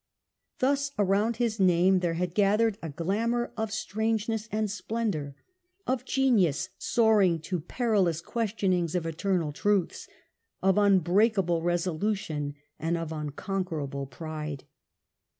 [0.57, 5.35] Thus around his name there had gathered a glamour of strangeness and splendour,
[5.85, 10.07] of genius soaring to perilous questionings of eternal truths,
[10.59, 14.63] of unbreakable resolution and of unconquerable pride.